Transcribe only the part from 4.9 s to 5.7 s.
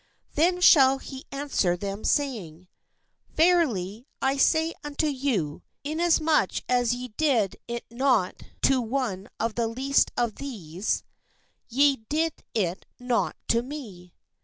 you,